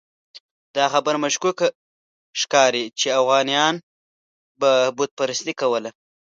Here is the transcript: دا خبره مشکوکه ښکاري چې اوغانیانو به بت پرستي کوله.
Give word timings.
دا 0.75 0.85
خبره 0.93 1.17
مشکوکه 1.25 1.67
ښکاري 2.41 2.83
چې 2.99 3.07
اوغانیانو 3.19 3.83
به 4.59 4.71
بت 4.97 5.11
پرستي 5.17 5.53
کوله. 5.61 5.89